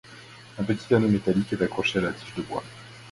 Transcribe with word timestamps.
Un 0.57 0.63
petit 0.63 0.91
anneau 0.95 1.07
métallique, 1.09 1.53
est 1.53 1.61
accroché 1.61 1.99
à 1.99 2.01
la 2.01 2.11
tige 2.11 2.33
de 2.33 2.41
bois. 2.41 2.63